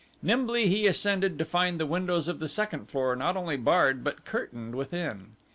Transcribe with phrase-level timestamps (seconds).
[0.23, 4.25] Nimbly he ascended to find the windows of the second floor not only barred but
[4.25, 5.35] curtained within.